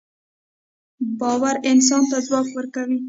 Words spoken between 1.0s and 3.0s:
باورانسان ته ځواک ورکوي